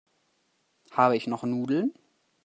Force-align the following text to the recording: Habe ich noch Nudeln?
Habe 0.89 1.15
ich 1.15 1.27
noch 1.27 1.43
Nudeln? 1.43 1.93